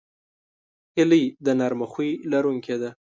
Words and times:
هیلۍ 0.95 1.23
د 1.45 1.47
نرمه 1.59 1.87
خوی 1.91 2.11
لرونکې 2.31 2.75
ده 2.81 2.89